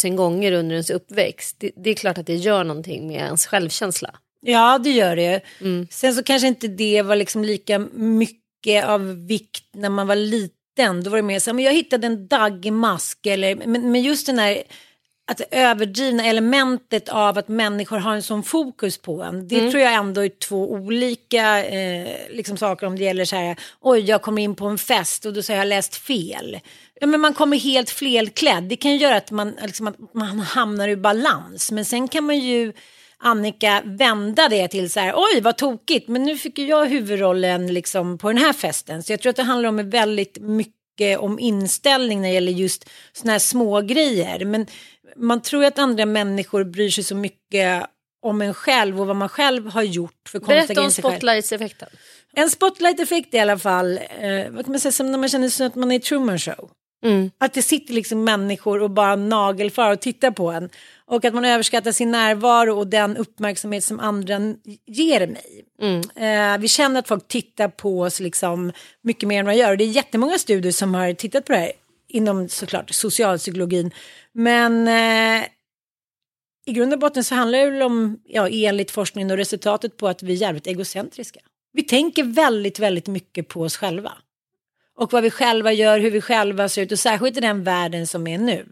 000 0.04 0.14
gånger 0.14 0.52
under 0.52 0.74
ens 0.74 0.90
uppväxt, 0.90 1.56
det, 1.58 1.70
det 1.76 1.90
är 1.90 1.94
klart 1.94 2.18
att 2.18 2.26
det 2.26 2.36
gör 2.36 2.64
någonting 2.64 3.06
med 3.06 3.16
ens 3.16 3.46
självkänsla. 3.46 4.14
Ja, 4.40 4.78
det 4.78 4.90
gör 4.90 5.16
det. 5.16 5.40
Mm. 5.60 5.86
Sen 5.90 6.14
så 6.14 6.22
kanske 6.22 6.48
inte 6.48 6.68
det 6.68 7.02
var 7.02 7.16
liksom 7.16 7.44
lika 7.44 7.78
mycket 7.92 8.84
av 8.84 9.26
vikt 9.26 9.64
när 9.72 9.88
man 9.88 10.06
var 10.06 10.16
liten. 10.16 10.57
Då 10.86 11.10
var 11.10 11.16
det 11.16 11.22
mer 11.22 11.38
så 11.38 11.50
här, 11.50 11.54
men 11.54 11.64
jag 11.64 11.72
hittade 11.72 12.06
en 12.06 12.28
dagmask. 12.28 13.26
Eller, 13.26 13.56
men, 13.56 13.92
men 13.92 14.02
just 14.02 14.26
den 14.26 14.38
här 14.38 14.62
att 15.30 15.40
överdrivna 15.50 16.24
elementet 16.24 17.08
av 17.08 17.38
att 17.38 17.48
människor 17.48 17.98
har 17.98 18.14
en 18.14 18.22
sån 18.22 18.42
fokus 18.42 18.98
på 18.98 19.22
en. 19.22 19.48
Det 19.48 19.70
tror 19.70 19.82
jag 19.82 19.94
ändå 19.94 20.24
är 20.24 20.28
två 20.28 20.72
olika 20.72 21.64
eh, 21.64 22.08
liksom 22.30 22.56
saker 22.56 22.86
om 22.86 22.98
det 22.98 23.04
gäller 23.04 23.24
så 23.24 23.36
här, 23.36 23.56
oj 23.80 24.00
jag 24.00 24.22
kommer 24.22 24.42
in 24.42 24.54
på 24.54 24.66
en 24.66 24.78
fest 24.78 25.26
och 25.26 25.32
då 25.32 25.42
säger 25.42 25.58
jag 25.58 25.64
har 25.64 25.68
läst 25.68 25.96
fel. 25.96 26.60
Ja, 27.00 27.06
men 27.06 27.20
man 27.20 27.34
kommer 27.34 27.56
helt 27.56 27.90
felklädd. 27.90 28.64
Det 28.64 28.76
kan 28.76 28.96
göra 28.96 29.16
att 29.16 29.30
man, 29.30 29.56
liksom, 29.62 29.86
att 29.86 30.14
man 30.14 30.40
hamnar 30.40 30.88
ur 30.88 30.96
balans. 30.96 31.72
Men 31.72 31.84
sen 31.84 32.08
kan 32.08 32.24
man 32.24 32.38
ju 32.38 32.72
Annika 33.20 33.82
vända 33.84 34.48
det 34.48 34.68
till 34.68 34.90
så 34.90 35.00
här, 35.00 35.12
oj 35.16 35.40
vad 35.40 35.56
tokigt, 35.56 36.08
men 36.08 36.22
nu 36.22 36.36
fick 36.36 36.58
ju 36.58 36.66
jag 36.66 36.86
huvudrollen 36.86 37.66
liksom 37.66 38.18
på 38.18 38.28
den 38.28 38.38
här 38.38 38.52
festen. 38.52 39.02
Så 39.02 39.12
jag 39.12 39.20
tror 39.20 39.30
att 39.30 39.36
det 39.36 39.42
handlar 39.42 39.68
om 39.68 39.90
väldigt 39.90 40.38
mycket 40.40 41.18
om 41.18 41.38
inställning 41.38 42.20
när 42.20 42.28
det 42.28 42.34
gäller 42.34 42.52
just 42.52 42.88
såna 43.12 43.32
här 43.32 43.38
små 43.38 43.80
grejer. 43.80 44.44
Men 44.44 44.66
man 45.16 45.42
tror 45.42 45.62
ju 45.62 45.68
att 45.68 45.78
andra 45.78 46.06
människor 46.06 46.64
bryr 46.64 46.90
sig 46.90 47.04
så 47.04 47.14
mycket 47.14 47.86
om 48.22 48.42
en 48.42 48.54
själv 48.54 49.00
och 49.00 49.06
vad 49.06 49.16
man 49.16 49.28
själv 49.28 49.66
har 49.66 49.82
gjort 49.82 50.28
för 50.28 50.38
konstiga 50.38 50.66
Berätta 50.66 50.82
om 50.82 50.90
spotlights-effekten. 50.90 51.88
En 52.32 52.50
spotlight-effekt 52.50 53.34
i 53.34 53.38
alla 53.38 53.58
fall, 53.58 53.96
eh, 53.96 54.50
vad 54.50 54.64
kan 54.64 54.72
man 54.72 54.80
säga, 54.80 54.92
som 54.92 55.10
när 55.12 55.18
man 55.18 55.28
känner 55.28 55.48
sig 55.48 55.66
att 55.66 55.74
man 55.74 55.92
är 55.92 55.96
i 55.96 56.00
Truman 56.00 56.38
Show. 56.38 56.70
Mm. 57.04 57.30
Att 57.38 57.54
det 57.54 57.62
sitter 57.62 57.94
liksom 57.94 58.24
människor 58.24 58.82
och 58.82 58.90
bara 58.90 59.16
nagelfar 59.16 59.92
och 59.92 60.00
tittar 60.00 60.30
på 60.30 60.50
en. 60.50 60.70
Och 61.06 61.24
att 61.24 61.34
man 61.34 61.44
överskattar 61.44 61.92
sin 61.92 62.10
närvaro 62.10 62.78
och 62.78 62.86
den 62.86 63.16
uppmärksamhet 63.16 63.84
som 63.84 64.00
andra 64.00 64.54
ger 64.86 65.26
mig. 65.26 65.64
Eh, 66.16 66.58
vi 66.58 66.68
känner 66.68 67.00
att 67.00 67.08
folk 67.08 67.28
tittar 67.28 67.68
på 67.68 68.00
oss 68.00 68.20
liksom 68.20 68.72
mycket 69.02 69.28
mer 69.28 69.40
än 69.40 69.46
vad 69.46 69.54
de 69.54 69.58
gör. 69.58 69.70
Och 69.70 69.76
det 69.78 69.84
är 69.84 69.88
jättemånga 69.88 70.38
studier 70.38 70.72
som 70.72 70.94
har 70.94 71.12
tittat 71.12 71.44
på 71.44 71.52
det 71.52 71.58
här 71.58 71.72
inom 72.08 72.48
såklart 72.48 72.90
socialpsykologin. 72.90 73.90
Men 74.32 74.88
eh, 74.88 75.46
i 76.66 76.72
grund 76.72 76.92
och 76.92 76.98
botten 76.98 77.24
så 77.24 77.34
handlar 77.34 77.58
det 77.58 77.70
väl 77.70 77.82
om, 77.82 78.20
ja, 78.24 78.48
enligt 78.48 78.90
forskningen 78.90 79.30
och 79.30 79.36
resultatet 79.36 79.96
på 79.96 80.08
att 80.08 80.22
vi 80.22 80.32
är 80.32 80.36
jävligt 80.36 80.66
egocentriska. 80.66 81.40
Vi 81.72 81.82
tänker 81.82 82.24
väldigt, 82.24 82.78
väldigt 82.78 83.06
mycket 83.06 83.48
på 83.48 83.60
oss 83.60 83.76
själva. 83.76 84.12
Och 84.98 85.12
vad 85.12 85.22
vi 85.22 85.30
själva 85.30 85.72
gör, 85.72 85.98
hur 86.00 86.10
vi 86.10 86.20
själva 86.20 86.68
ser 86.68 86.82
ut 86.82 86.92
och 86.92 86.98
särskilt 86.98 87.36
i 87.36 87.40
den 87.40 87.64
världen 87.64 88.06
som 88.06 88.26
är 88.26 88.38
nu. 88.38 88.66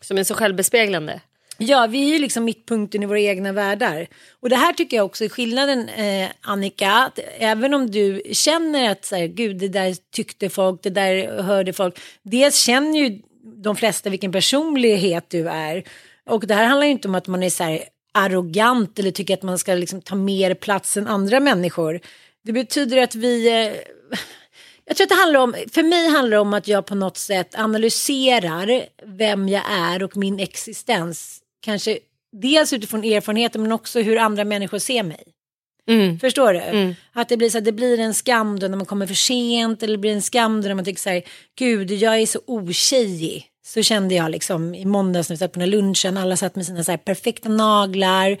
Som 0.00 0.18
är 0.18 0.24
så 0.24 0.34
självbespeglande. 0.34 1.20
Ja, 1.58 1.86
vi 1.86 2.08
är 2.08 2.12
ju 2.12 2.18
liksom 2.18 2.44
mittpunkten 2.44 3.02
i 3.02 3.06
våra 3.06 3.20
egna 3.20 3.52
världar. 3.52 4.06
Och 4.40 4.48
det 4.48 4.56
här 4.56 4.72
tycker 4.72 4.96
jag 4.96 5.06
också 5.06 5.24
är 5.24 5.28
skillnaden, 5.28 5.88
eh, 5.88 6.28
Annika. 6.40 6.92
Att 6.92 7.18
även 7.38 7.74
om 7.74 7.90
du 7.90 8.22
känner 8.32 8.90
att 8.90 9.04
så 9.04 9.16
här, 9.16 9.26
gud, 9.26 9.56
det 9.56 9.68
där 9.68 9.96
tyckte 10.12 10.48
folk, 10.48 10.82
det 10.82 10.90
där 10.90 11.42
hörde 11.42 11.72
folk. 11.72 11.98
Dels 12.22 12.56
känner 12.56 12.98
ju 12.98 13.18
de 13.62 13.76
flesta 13.76 14.10
vilken 14.10 14.32
personlighet 14.32 15.24
du 15.30 15.48
är. 15.48 15.84
Och 16.26 16.46
det 16.46 16.54
här 16.54 16.64
handlar 16.64 16.86
ju 16.86 16.92
inte 16.92 17.08
om 17.08 17.14
att 17.14 17.26
man 17.26 17.42
är 17.42 17.50
så 17.50 17.64
här 17.64 17.80
arrogant 18.14 18.98
eller 18.98 19.10
tycker 19.10 19.34
att 19.34 19.42
man 19.42 19.58
ska 19.58 19.74
liksom 19.74 20.00
ta 20.00 20.14
mer 20.14 20.54
plats 20.54 20.96
än 20.96 21.06
andra 21.06 21.40
människor. 21.40 22.00
Det 22.44 22.52
betyder 22.52 22.96
att 22.96 23.14
vi... 23.14 23.66
Eh, 23.66 23.72
jag 24.88 24.96
tror 24.96 25.04
att 25.04 25.08
det 25.08 25.14
handlar 25.14 25.40
om, 25.40 25.54
för 25.72 25.82
mig 25.82 26.08
handlar 26.08 26.30
det 26.36 26.40
om 26.40 26.54
att 26.54 26.68
jag 26.68 26.86
på 26.86 26.94
något 26.94 27.16
sätt 27.16 27.54
analyserar 27.54 28.86
vem 29.04 29.48
jag 29.48 29.62
är 29.70 30.02
och 30.02 30.16
min 30.16 30.40
existens. 30.40 31.40
Kanske 31.60 31.98
dels 32.32 32.72
utifrån 32.72 33.04
erfarenheter 33.04 33.58
men 33.58 33.72
också 33.72 34.00
hur 34.00 34.18
andra 34.18 34.44
människor 34.44 34.78
ser 34.78 35.02
mig. 35.02 35.22
Förstår 36.20 36.52
du? 36.52 36.60
Att 37.12 37.28
det 37.28 37.36
blir, 37.36 37.50
så 37.50 37.58
här, 37.58 37.64
det 37.64 37.72
blir 37.72 38.00
en 38.00 38.14
skam 38.14 38.58
då 38.58 38.68
när 38.68 38.76
man 38.76 38.86
kommer 38.86 39.06
för 39.06 39.14
sent 39.14 39.82
eller 39.82 39.92
det 39.92 39.98
blir 39.98 40.12
en 40.12 40.22
skam 40.22 40.62
då 40.62 40.68
när 40.68 40.74
man 40.74 40.84
tycker 40.84 41.00
så 41.00 41.10
här, 41.10 41.22
gud 41.58 41.90
jag 41.90 42.20
är 42.20 42.26
så 42.26 42.40
otjejig. 42.46 43.47
Så 43.68 43.82
kände 43.82 44.14
jag 44.14 44.30
liksom 44.30 44.74
i 44.74 44.84
måndags 44.84 45.28
när 45.28 45.36
vi 45.36 45.38
satt 45.38 45.52
på 45.52 45.60
den 45.60 45.70
lunchen, 45.70 46.16
alla 46.16 46.36
satt 46.36 46.56
med 46.56 46.66
sina 46.66 46.84
så 46.84 46.92
här 46.92 46.98
perfekta 46.98 47.48
naglar. 47.48 48.38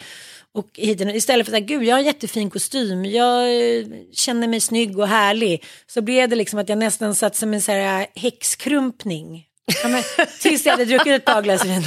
Och 0.52 0.68
istället 0.74 1.26
för 1.26 1.38
att 1.38 1.46
säga, 1.46 1.60
gud 1.60 1.84
jag 1.84 1.94
har 1.94 2.00
en 2.00 2.06
jättefin 2.06 2.50
kostym, 2.50 3.04
jag 3.04 3.42
eh, 3.42 3.86
känner 4.12 4.48
mig 4.48 4.60
snygg 4.60 4.98
och 4.98 5.08
härlig. 5.08 5.64
Så 5.86 6.02
blev 6.02 6.28
det 6.28 6.36
liksom 6.36 6.58
att 6.58 6.68
jag 6.68 6.78
nästan 6.78 7.14
satt 7.14 7.36
som 7.36 7.54
en 7.54 7.62
så 7.62 7.72
här 7.72 8.06
häxkrumpning. 8.14 9.44
Ja, 9.82 9.88
men, 9.88 10.02
tills 10.40 10.66
jag 10.66 10.72
hade 10.72 10.84
druckit 10.84 11.12
ett 11.12 11.24
par 11.24 11.42
glas 11.42 11.64
vin. 11.64 11.82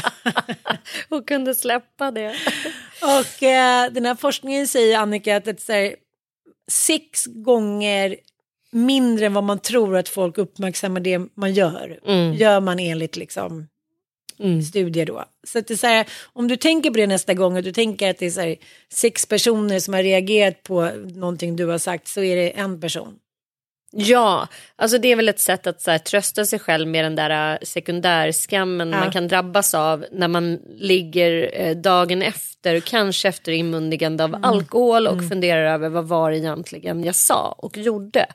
Och 1.10 1.28
kunde 1.28 1.56
släppa 1.56 2.12
det. 2.12 2.36
Och 3.02 3.44
eh, 3.44 3.92
den 3.92 4.06
här 4.06 4.16
forskningen 4.16 4.68
säger 4.68 4.98
Annika 4.98 5.38
att 5.38 5.48
ett, 5.48 5.62
så 5.62 5.74
här, 5.74 5.96
sex 6.72 7.26
gånger 7.26 8.16
mindre 8.72 9.26
än 9.26 9.34
vad 9.34 9.44
man 9.44 9.60
tror 9.60 9.98
att 9.98 10.10
folk 10.10 10.38
uppmärksammar 10.38 11.00
det 11.00 11.22
man 11.36 11.54
gör. 11.54 12.00
Gör 12.34 12.60
man 12.60 12.80
enligt 12.80 13.16
liksom 13.18 13.68
studier 14.70 15.06
då. 15.06 15.26
Så 15.48 15.60
att 15.60 15.68
det 15.68 15.74
är 15.74 15.78
så 15.78 15.88
här, 15.88 16.08
om 16.34 16.48
du 16.48 16.56
tänker 16.58 16.90
på 16.92 16.98
det 16.98 17.08
nästa 17.08 17.34
gång 17.34 17.58
och 17.58 17.64
du 17.64 17.72
tänker 17.72 18.10
att 18.10 18.18
det 18.18 18.38
är 18.38 18.42
här, 18.42 18.56
sex 18.90 19.26
personer 19.26 19.80
som 19.80 19.94
har 19.94 20.04
reagerat 20.04 20.64
på 20.64 20.90
någonting 21.16 21.56
du 21.56 21.66
har 21.66 21.78
sagt 21.78 22.08
så 22.08 22.24
är 22.24 22.36
det 22.36 22.50
en 22.50 22.82
person. 22.82 23.16
Ja, 23.94 24.48
alltså 24.76 24.98
det 24.98 25.12
är 25.12 25.16
väl 25.16 25.30
ett 25.30 25.40
sätt 25.40 25.68
att 25.68 25.82
så 25.82 25.92
här, 25.92 25.98
trösta 25.98 26.46
sig 26.46 26.60
själv 26.60 26.88
med 26.88 27.06
den 27.06 27.16
där 27.16 27.54
äh, 27.54 27.58
sekundärskammen 27.64 28.90
Ja. 28.92 29.00
man 29.00 29.12
kan 29.12 29.28
drabbas 29.28 29.74
av 29.74 30.06
när 30.12 30.28
man 30.28 30.60
ligger 30.76 31.52
eh, 31.54 31.76
dagen 31.76 32.22
efter, 32.22 32.80
kanske 32.80 33.28
efter 33.28 33.52
inmundigande 33.52 34.24
av 34.24 34.40
alkohol 34.44 35.08
och 35.08 35.30
funderar 35.30 35.74
över 35.74 35.90
vad 35.90 36.08
var 36.08 36.32
egentligen 36.32 37.04
jag 37.04 37.16
sa 37.16 37.56
och 37.58 37.78
gjorde. 37.78 38.26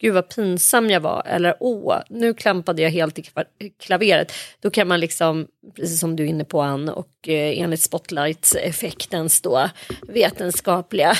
Gud 0.00 0.14
vad 0.14 0.28
pinsam 0.28 0.90
jag 0.90 1.00
var 1.00 1.22
eller 1.26 1.56
åh, 1.60 1.98
nu 2.10 2.34
klampade 2.34 2.82
jag 2.82 2.90
helt 2.90 3.18
i 3.18 3.24
klaveret. 3.82 4.32
Då 4.60 4.70
kan 4.70 4.88
man 4.88 5.00
liksom, 5.00 5.46
precis 5.76 6.00
som 6.00 6.16
du 6.16 6.22
är 6.22 6.26
inne 6.26 6.44
på 6.44 6.60
Ann 6.60 6.88
och 6.88 7.28
eh, 7.28 7.60
enligt 7.60 7.80
spotlights-effektens 7.80 9.42
då 9.42 9.70
vetenskapliga 10.08 11.14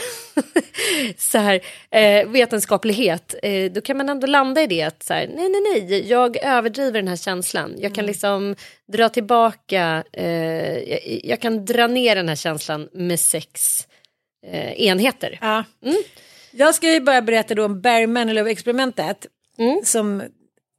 så 1.17 1.39
här, 1.39 1.61
eh, 1.91 2.29
vetenskaplighet, 2.29 3.35
eh, 3.43 3.73
då 3.73 3.81
kan 3.81 3.97
man 3.97 4.09
ändå 4.09 4.27
landa 4.27 4.63
i 4.63 4.67
det 4.67 4.83
att 4.83 5.03
så 5.03 5.15
här, 5.15 5.27
nej, 5.27 5.49
nej, 5.49 5.61
nej, 5.89 6.09
jag 6.09 6.37
överdriver 6.45 6.99
den 6.99 7.09
här 7.09 7.17
känslan. 7.17 7.75
Jag 7.79 7.95
kan 7.95 8.07
liksom 8.07 8.57
dra 8.93 9.09
tillbaka, 9.09 10.05
jag, 10.87 11.21
jag 11.23 11.41
kan 11.41 11.65
dra 11.65 11.87
ner 11.87 12.17
den 12.17 12.29
här 12.29 12.37
känslan 12.37 12.89
med 12.93 13.21
sex 13.21 13.87
enheter. 14.77 15.39
Ja. 15.41 15.65
Jag 16.57 16.75
ska 16.75 16.93
ju 16.93 17.01
bara 17.01 17.23
berätta 17.23 17.55
då 17.55 17.65
om 17.65 17.81
Barry 17.81 18.07
Manilow-experimentet. 18.07 19.27
Som 19.85 20.23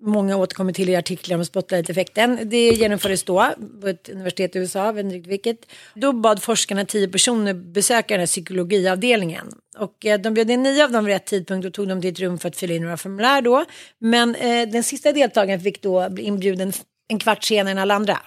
många 0.02 0.38
återkommer 0.38 0.74
till 0.74 0.90
i 0.90 0.96
artiklar 0.96 1.38
om 1.38 1.46
spotlight-effekten. 1.46 2.40
Det 2.44 2.70
genomfördes 2.70 3.24
då 3.24 3.54
på 3.82 3.88
ett 3.88 4.10
universitet 4.10 4.56
i 4.56 4.60
USA, 4.60 4.92
vet 4.92 5.06
inte 5.06 5.30
vilket. 5.30 5.58
Då 5.94 6.14
bad 6.14 6.44
forskarna 6.44 6.86
tio 6.86 7.08
personer 7.08 7.54
besöka 7.54 8.14
den 8.14 8.20
här 8.20 8.28
psykologiavdelningen. 8.28 9.48
Och 9.78 10.06
eh, 10.06 10.20
de 10.20 10.34
bjöd 10.34 10.52
in 10.52 10.64
nio 10.64 10.84
av 10.84 10.92
dem 10.92 11.06
vid 11.06 11.14
rätt 11.14 11.26
tidpunkt 11.26 11.68
och 11.68 11.74
tog 11.74 11.88
dem 11.88 12.02
till 12.02 12.12
ett 12.12 12.20
rum 12.20 12.38
för 12.38 12.50
att 12.50 12.58
fylla 12.58 12.74
in 12.74 12.82
några 12.82 12.98
formulär 12.98 13.42
då. 13.42 13.66
Men 14.00 14.36
eh, 14.36 14.70
den 14.70 14.84
sista 14.84 15.12
deltagaren 15.12 15.60
fick 15.62 15.82
då 15.82 16.10
bli 16.10 16.24
inbjuden 16.24 16.74
en 17.08 17.20
kvart 17.20 17.44
senare 17.44 17.72
än 17.72 17.78
alla 17.78 17.94
andra. 17.94 18.20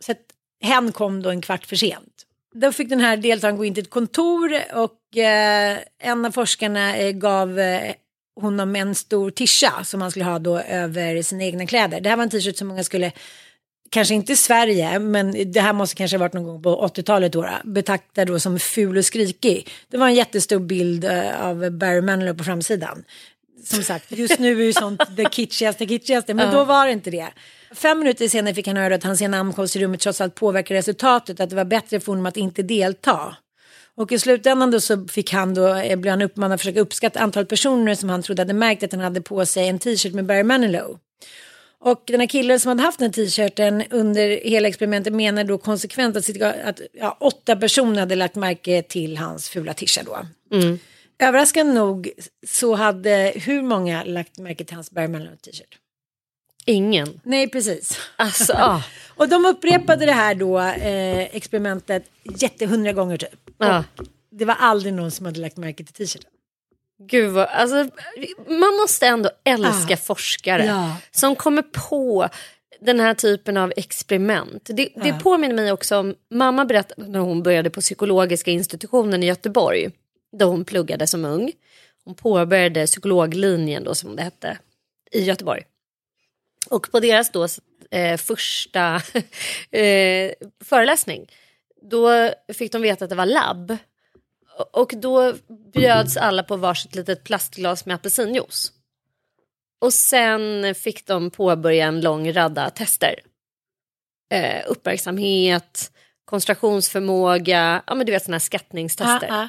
Så 0.00 0.12
att 0.12 0.22
hen 0.60 0.92
kom 0.92 1.22
då 1.22 1.30
en 1.30 1.40
kvart 1.40 1.66
för 1.66 1.76
sent. 1.76 2.17
Då 2.54 2.72
fick 2.72 2.88
den 2.88 3.00
här 3.00 3.16
deltagaren 3.16 3.56
gå 3.56 3.64
in 3.64 3.74
till 3.74 3.82
ett 3.82 3.90
kontor 3.90 4.52
och 4.74 5.16
eh, 5.16 5.78
en 5.98 6.24
av 6.24 6.30
forskarna 6.30 6.96
eh, 6.96 7.12
gav 7.12 7.58
eh, 7.58 7.92
honom 8.40 8.76
en 8.76 8.94
stor 8.94 9.30
tischa 9.30 9.84
som 9.84 10.00
han 10.00 10.10
skulle 10.10 10.24
ha 10.24 10.38
då 10.38 10.58
över 10.58 11.22
sina 11.22 11.44
egna 11.44 11.66
kläder. 11.66 12.00
Det 12.00 12.08
här 12.08 12.16
var 12.16 12.24
en 12.24 12.30
t-shirt 12.30 12.56
som 12.56 12.68
många 12.68 12.84
skulle 12.84 13.12
kanske 13.90 14.14
inte 14.14 14.32
i 14.32 14.36
Sverige, 14.36 14.98
men 14.98 15.52
det 15.52 15.60
här 15.60 15.72
måste 15.72 15.96
kanske 15.96 16.16
ha 16.16 16.20
varit 16.20 16.32
någon 16.32 16.44
gång 16.44 16.62
på 16.62 16.86
80-talet 16.86 17.32
då, 17.32 17.48
betraktad 17.64 18.26
då 18.28 18.40
som 18.40 18.58
ful 18.58 18.98
och 18.98 19.04
skrikig. 19.04 19.68
Det 19.88 19.96
var 19.96 20.06
en 20.06 20.14
jättestor 20.14 20.58
bild 20.58 21.04
eh, 21.04 21.46
av 21.46 21.70
Barry 21.70 22.00
Manilow 22.00 22.34
på 22.34 22.44
framsidan. 22.44 23.04
Som 23.64 23.82
sagt, 23.82 24.12
just 24.12 24.38
nu 24.38 24.60
är 24.60 24.64
ju 24.64 24.72
sånt 24.72 25.02
det 25.16 25.24
kitschigaste, 25.32 25.86
kitschigaste, 25.86 26.34
men 26.34 26.52
då 26.52 26.64
var 26.64 26.86
det 26.86 26.92
inte 26.92 27.10
det. 27.10 27.28
Fem 27.74 27.98
minuter 27.98 28.28
senare 28.28 28.54
fick 28.54 28.66
han 28.66 28.76
höra 28.76 28.94
att 28.94 29.04
hans 29.04 29.22
ankomst 29.22 29.76
i 29.76 29.78
rummet 29.78 30.00
trots 30.00 30.20
allt 30.20 30.34
påverkar 30.34 30.74
resultatet, 30.74 31.40
att 31.40 31.50
det 31.50 31.56
var 31.56 31.64
bättre 31.64 32.00
för 32.00 32.12
honom 32.12 32.26
att 32.26 32.36
inte 32.36 32.62
delta. 32.62 33.36
Och 33.94 34.12
i 34.12 34.18
slutändan 34.18 34.70
då 34.70 34.80
så 34.80 35.06
fick 35.08 35.32
han 35.32 35.54
då, 35.54 35.74
eh, 35.74 35.96
blev 35.96 36.10
han 36.10 36.22
uppmanad 36.22 36.54
att 36.54 36.60
försöka 36.60 36.80
uppskatta 36.80 37.20
antalet 37.20 37.48
personer 37.48 37.94
som 37.94 38.08
han 38.08 38.22
trodde 38.22 38.42
hade 38.42 38.52
märkt 38.52 38.82
att 38.82 38.92
han 38.92 39.00
hade 39.00 39.20
på 39.20 39.46
sig 39.46 39.68
en 39.68 39.78
t-shirt 39.78 40.14
med 40.14 40.26
Barry 40.26 40.42
Manilow. 40.42 40.98
Och 41.80 42.02
den 42.06 42.20
här 42.20 42.26
killen 42.26 42.60
som 42.60 42.68
hade 42.68 42.82
haft 42.82 42.98
den 42.98 43.12
t-shirten 43.12 43.84
under 43.90 44.28
hela 44.28 44.68
experimentet 44.68 45.12
menar 45.12 45.44
då 45.44 45.58
konsekvent 45.58 46.16
att, 46.16 46.42
att 46.64 46.80
ja, 46.92 47.16
åtta 47.20 47.56
personer 47.56 48.00
hade 48.00 48.14
lagt 48.14 48.34
märke 48.34 48.82
till 48.82 49.16
hans 49.16 49.48
fula 49.48 49.74
tisha 49.74 50.02
då. 50.02 50.18
Mm. 50.56 50.78
Överraskande 51.18 51.72
nog 51.72 52.10
så 52.46 52.74
hade 52.74 53.32
hur 53.36 53.62
många 53.62 54.04
lagt 54.04 54.38
märke 54.38 54.64
till 54.64 54.74
hans 54.74 54.90
Barry 54.90 55.08
Manilow 55.08 55.36
t-shirt? 55.36 55.78
Ingen. 56.68 57.20
Nej, 57.24 57.48
precis. 57.48 57.98
Alltså, 58.16 58.52
ah. 58.56 58.82
och 59.16 59.28
de 59.28 59.44
upprepade 59.46 60.06
det 60.06 60.12
här 60.12 60.34
då, 60.34 60.58
eh, 60.58 61.36
experimentet, 61.36 62.04
jättehundra 62.38 62.92
gånger 62.92 63.16
typ. 63.16 63.50
Ah. 63.58 63.82
Det 64.30 64.44
var 64.44 64.54
aldrig 64.54 64.94
någon 64.94 65.10
som 65.10 65.26
hade 65.26 65.40
lagt 65.40 65.56
märke 65.56 65.84
till 65.84 65.94
t-shirten. 65.94 66.30
Gud 67.10 67.30
vad, 67.32 67.46
alltså, 67.46 67.76
man 68.48 68.76
måste 68.80 69.06
ändå 69.06 69.30
älska 69.44 69.94
Ah. 69.94 69.96
forskare 69.96 70.64
Ja. 70.64 70.96
som 71.10 71.36
kommer 71.36 71.62
på 71.62 72.28
den 72.80 73.00
här 73.00 73.14
typen 73.14 73.56
av 73.56 73.72
experiment. 73.76 74.62
Det, 74.64 74.88
det 75.02 75.12
påminner 75.12 75.54
mig 75.54 75.72
också 75.72 75.96
om, 75.98 76.14
mamma 76.30 76.64
berättade 76.64 77.08
när 77.08 77.18
hon 77.20 77.42
började 77.42 77.70
på 77.70 77.80
psykologiska 77.80 78.50
institutionen 78.50 79.22
i 79.22 79.26
Göteborg, 79.26 79.90
då 80.38 80.44
hon 80.46 80.64
pluggade 80.64 81.06
som 81.06 81.24
ung. 81.24 81.52
Hon 82.04 82.14
påbörjade 82.14 82.86
psykologlinjen 82.86 83.84
då 83.84 83.94
som 83.94 84.16
det 84.16 84.22
hette 84.22 84.58
i 85.12 85.22
Göteborg. 85.22 85.62
Och 86.70 86.90
på 86.90 87.00
deras 87.00 87.32
då 87.32 87.46
eh, 87.90 88.16
första 88.16 88.94
eh, 89.70 90.32
föreläsning, 90.64 91.26
då 91.90 92.30
fick 92.52 92.72
de 92.72 92.82
veta 92.82 93.04
att 93.04 93.10
det 93.10 93.16
var 93.16 93.26
labb. 93.26 93.76
Och 94.72 94.92
då 94.96 95.34
bjöds 95.72 96.16
alla 96.16 96.42
på 96.42 96.56
varsitt 96.56 96.94
litet 96.94 97.24
plastglas 97.24 97.86
med 97.86 97.94
apelsinjuice. 97.94 98.72
Och 99.80 99.94
sen 99.94 100.74
fick 100.74 101.06
de 101.06 101.30
påbörja 101.30 101.86
en 101.86 102.00
lång 102.00 102.32
radda 102.32 102.70
tester. 102.70 103.14
Eh, 104.30 104.62
uppmärksamhet, 104.66 105.92
koncentrationsförmåga, 106.24 107.82
ja 107.86 107.94
men 107.94 108.06
du 108.06 108.12
vet 108.12 108.22
sådana 108.22 108.34
här 108.34 108.40
skattningstester. 108.40 109.28
Ah, 109.30 109.42
ah. 109.42 109.48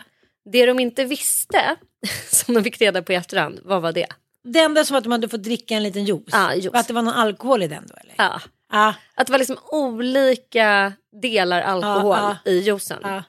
Det 0.51 0.65
de 0.65 0.79
inte 0.79 1.05
visste, 1.05 1.75
som 2.31 2.53
de 2.53 2.63
fick 2.63 2.81
reda 2.81 3.01
på 3.01 3.13
i 3.13 3.15
efterhand, 3.15 3.59
vad 3.63 3.81
var 3.81 3.91
det? 3.91 4.07
Det 4.43 4.60
enda 4.60 4.86
som 4.86 4.98
att 4.98 5.03
de 5.03 5.12
hade 5.12 5.29
fått 5.29 5.43
dricka 5.43 5.75
en 5.75 5.84
liten 5.84 6.05
juice. 6.05 6.24
Ja, 6.31 6.53
juice. 6.55 6.74
Att 6.74 6.88
det 6.88 6.93
var 6.93 7.01
någon 7.01 7.13
alkohol 7.13 7.63
i 7.63 7.67
den 7.67 7.84
då 7.88 7.96
eller? 8.01 8.13
Ja. 8.17 8.41
Ja. 8.72 8.93
Att 9.15 9.27
det 9.27 9.31
var 9.31 9.39
liksom 9.39 9.58
olika 9.72 10.93
delar 11.22 11.62
alkohol 11.62 12.17
Ja, 12.17 12.38
i 12.46 12.60
juicen. 12.60 13.00
Ja. 13.03 13.24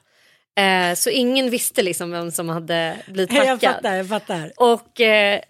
Eh, 0.63 0.95
så 0.95 1.09
ingen 1.09 1.49
visste 1.49 1.81
liksom 1.83 2.11
vem 2.11 2.31
som 2.31 2.49
hade 2.49 2.95
blivit 3.07 3.33
Jag 3.33 3.45
tackad. 3.45 3.75
fattar, 3.75 3.95
jag 3.95 4.09
fattar. 4.09 4.51
Och 4.57 5.01
eh, 5.01 5.41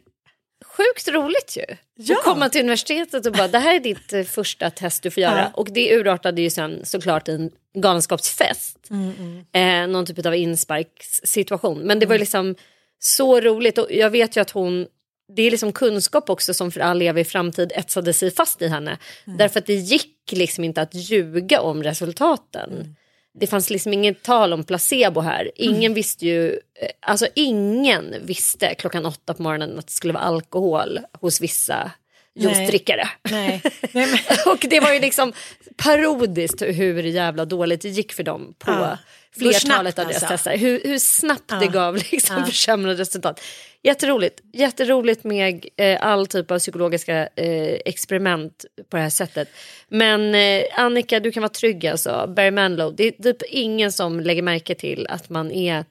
sjukt 0.65 1.07
roligt 1.07 1.57
ju. 1.57 1.75
Ja. 1.95 2.17
Att 2.17 2.23
komma 2.23 2.49
till 2.49 2.61
universitetet 2.61 3.25
och 3.25 3.33
bara 3.33 3.47
det 3.47 3.59
här 3.59 3.75
är 3.75 3.79
ditt 3.79 4.13
eh, 4.13 4.23
första 4.23 4.69
test 4.69 5.03
du 5.03 5.11
får 5.11 5.23
göra. 5.23 5.39
Ja. 5.39 5.49
Och 5.53 5.67
det 5.71 5.95
urartade 5.95 6.41
ju 6.41 6.49
sen 6.49 6.79
såklart 6.85 7.27
i 7.27 7.31
en 7.31 7.51
galenskapsfest. 7.81 8.77
Mm, 8.89 9.45
Eh, 9.53 9.87
någon 9.87 10.05
typ 10.05 10.25
av 10.25 10.35
insparkssituation. 10.35 11.79
Men 11.79 11.99
det 11.99 12.05
var 12.05 12.15
ju 12.15 12.19
liksom 12.19 12.55
så 12.99 13.41
roligt 13.41 13.77
och 13.77 13.87
jag 13.91 14.09
vet 14.09 14.37
ju 14.37 14.41
att 14.41 14.51
hon 14.51 14.87
det 15.35 15.41
är 15.41 15.51
liksom 15.51 15.71
kunskap 15.71 16.29
också 16.29 16.53
som 16.53 16.71
för 16.71 16.79
all 16.79 17.01
evig 17.01 17.27
framtid 17.27 17.71
etsade 17.75 18.13
sig 18.13 18.31
fast 18.31 18.61
i 18.61 18.67
henne. 18.67 18.97
Mm. 19.27 19.37
Därför 19.37 19.59
att 19.59 19.65
det 19.65 19.73
gick 19.73 20.31
liksom 20.31 20.63
inte 20.63 20.81
att 20.81 20.95
ljuga 20.95 21.61
om 21.61 21.83
resultaten. 21.83 22.71
Mm. 22.73 22.95
Det 23.33 23.47
fanns 23.47 23.69
liksom 23.69 23.93
inget 23.93 24.23
tal 24.23 24.53
om 24.53 24.63
placebo 24.63 25.21
här. 25.21 25.51
Ingen 25.55 25.93
visste 25.93 26.25
ju, 26.25 26.49
eh, 26.51 26.89
alltså 27.01 27.27
ingen 27.35 28.15
visste 28.21 28.75
klockan 28.75 29.05
åtta 29.05 29.33
på 29.33 29.43
morgonen 29.43 29.79
att 29.79 29.87
det 29.87 29.93
skulle 29.93 30.13
vara 30.13 30.23
alkohol 30.23 30.99
hos 31.21 31.41
vissa 31.41 31.91
juicedrickare. 32.39 33.09
Nej. 33.29 33.61
Nej, 33.91 34.07
men, 34.07 34.37
Och 34.53 34.65
det 34.69 34.79
var 34.79 34.93
ju 34.93 34.99
liksom 34.99 35.33
parodiskt 35.77 36.61
hur 36.61 37.03
jävla 37.03 37.45
dåligt 37.45 37.81
det 37.81 37.89
gick 37.89 38.13
för 38.13 38.23
dem 38.23 38.53
på 38.59 38.71
Ja. 38.71 38.97
flertalet 39.37 39.61
snabbt 39.95 39.99
av 39.99 40.05
deras 40.07 40.23
alltså. 40.23 40.27
tester. 40.27 40.57
Hur, 40.57 40.81
hur 40.83 40.97
snabbt 40.99 41.49
det 41.49 41.65
Ja. 41.65 41.71
gav 41.71 41.95
liksom 42.11 42.37
Ja. 42.37 42.45
försämrade 42.45 42.97
resultat. 43.01 43.41
Jätteroligt. 43.83 44.39
Jätteroligt 44.53 45.23
med 45.23 45.65
eh, 45.77 46.05
all 46.05 46.27
typ 46.27 46.51
av 46.51 46.59
psykologiska 46.59 47.27
eh, 47.35 47.79
experiment 47.85 48.65
på 48.91 48.97
det 48.97 49.03
här 49.03 49.09
sättet. 49.09 49.49
Men 49.89 50.35
eh, 50.35 50.63
Annika, 50.75 51.19
du 51.19 51.31
kan 51.31 51.41
vara 51.41 51.49
trygg 51.49 51.87
alltså. 51.87 52.33
Barry 52.35 52.51
Manilow, 52.51 52.95
det 52.95 53.03
är 53.07 53.11
typ 53.11 53.41
ingen 53.49 53.91
som 53.91 54.19
lägger 54.19 54.41
märke 54.41 54.75
till 54.75 55.07
att 55.09 55.29
man 55.29 55.51
är, 55.51 55.85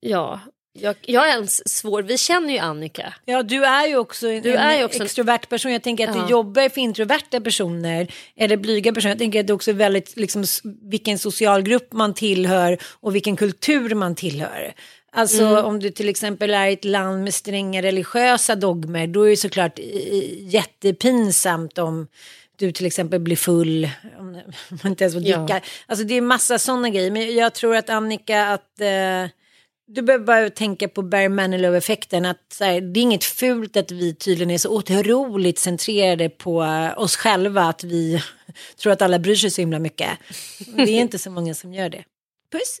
ja, 0.00 0.40
jag, 0.80 0.96
jag 1.02 1.28
är 1.28 1.32
ens 1.32 1.68
svår, 1.76 2.02
vi 2.02 2.18
känner 2.18 2.52
ju 2.52 2.58
Annika. 2.58 3.14
ja, 3.24 3.42
du 3.42 3.64
är 3.64 3.86
ju 3.86 3.96
också 3.96 4.28
en, 4.28 4.42
Du 4.42 4.54
är 4.54 4.84
också 4.84 4.98
en- 4.98 5.04
extrovert 5.04 5.48
person. 5.48 5.72
Jag 5.72 5.82
tänker 5.82 6.08
att 6.08 6.16
Ja. 6.16 6.22
du 6.22 6.30
jobbar 6.30 6.68
för 6.68 6.80
introverta 6.80 7.40
personer 7.40 8.06
eller 8.36 8.56
blyga 8.56 8.92
personer. 8.92 9.10
Jag 9.12 9.18
tänker 9.18 9.40
att 9.40 9.46
det 9.46 9.52
också 9.52 9.70
är 9.70 9.74
väldigt 9.74 10.16
liksom, 10.16 10.44
vilken 10.82 11.18
socialgrupp 11.18 11.92
man 11.92 12.14
tillhör 12.14 12.78
och 13.00 13.14
vilken 13.14 13.36
kultur 13.36 13.94
man 13.94 14.14
tillhör. 14.14 14.72
Alltså 15.12 15.42
Mm. 15.44 15.64
om 15.64 15.80
du 15.80 15.90
till 15.90 16.08
exempel 16.08 16.50
är 16.50 16.66
i 16.66 16.72
ett 16.72 16.84
land 16.84 17.24
med 17.24 17.34
stränga 17.34 17.82
religiösa 17.82 18.54
dogmer 18.56 19.06
då 19.06 19.22
är 19.22 19.30
det 19.30 19.36
såklart 19.36 19.78
jättepinsamt 20.40 21.78
om 21.78 22.06
du 22.56 22.72
till 22.72 22.86
exempel 22.86 23.20
blir 23.20 23.36
full, 23.36 23.90
om 24.18 24.32
man 24.70 24.86
inte 24.92 25.04
ens 25.04 25.14
får 25.14 25.22
Ja. 25.22 25.38
dricka. 25.38 25.60
Alltså 25.86 26.04
det 26.04 26.14
är 26.14 26.20
massa 26.20 26.58
sådana 26.58 26.88
grejer. 26.90 27.10
Men 27.10 27.34
jag 27.34 27.54
tror 27.54 27.76
att 27.76 27.90
Annika, 27.90 28.46
att 28.46 28.80
eh, 28.80 29.24
du 29.88 30.02
behöver 30.02 30.24
bara 30.24 30.50
tänka 30.50 30.88
på 30.88 31.02
Barry 31.02 31.28
Manilow-effekten. 31.28 32.24
Att 32.24 32.52
så 32.52 32.64
här, 32.64 32.80
det 32.80 33.00
är 33.00 33.02
inget 33.02 33.24
fult 33.24 33.76
att 33.76 33.90
vi 33.90 34.14
tydligen 34.14 34.50
är 34.50 34.58
så 34.58 34.76
otroligt 34.76 35.58
centrerade 35.58 36.28
på 36.28 36.62
eh, 36.62 36.98
oss 36.98 37.16
själva. 37.16 37.62
Att 37.62 37.84
vi 37.84 38.22
tror 38.82 38.92
att 38.92 39.02
alla 39.02 39.18
bryr 39.18 39.34
sig 39.34 39.50
så 39.50 39.60
himla 39.60 39.78
mycket. 39.78 40.10
Det 40.58 40.82
är 40.82 41.00
inte 41.00 41.18
så 41.18 41.30
många 41.30 41.54
som 41.54 41.74
gör 41.74 41.88
det. 41.88 42.04
Puss! 42.52 42.80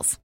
details. 0.00 0.29